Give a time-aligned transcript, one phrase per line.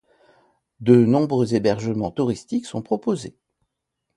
[0.79, 3.37] De nombreux hébergements touristiques sont proposés.